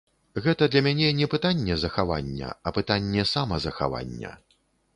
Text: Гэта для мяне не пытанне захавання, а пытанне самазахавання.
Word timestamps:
Гэта 0.45 0.67
для 0.75 0.81
мяне 0.87 1.09
не 1.19 1.27
пытанне 1.33 1.77
захавання, 1.83 2.49
а 2.65 2.73
пытанне 2.81 3.29
самазахавання. 3.35 4.35